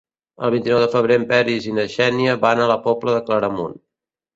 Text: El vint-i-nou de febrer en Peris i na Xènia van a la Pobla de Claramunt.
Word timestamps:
El 0.47 0.51
vint-i-nou 0.55 0.81
de 0.83 0.87
febrer 0.93 1.19
en 1.21 1.27
Peris 1.33 1.69
i 1.69 1.75
na 1.77 1.87
Xènia 1.99 2.37
van 2.49 2.67
a 2.67 2.75
la 2.77 2.83
Pobla 2.91 3.19
de 3.19 3.25
Claramunt. 3.31 3.83